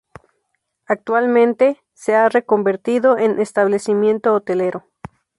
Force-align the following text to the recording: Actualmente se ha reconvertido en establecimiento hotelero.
Actualmente 0.87 1.79
se 1.93 2.15
ha 2.15 2.27
reconvertido 2.27 3.19
en 3.19 3.39
establecimiento 3.39 4.33
hotelero. 4.33 4.87